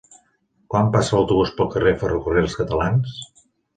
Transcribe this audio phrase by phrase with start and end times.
[0.73, 3.15] Quan passa l'autobús pel carrer Ferrocarrils Catalans?